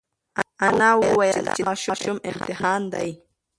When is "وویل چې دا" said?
1.01-1.65